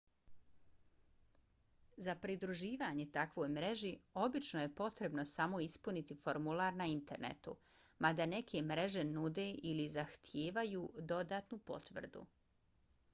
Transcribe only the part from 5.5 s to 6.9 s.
ispuniti formular na